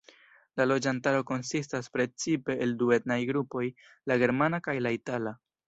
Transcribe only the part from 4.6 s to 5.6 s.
kaj la itala.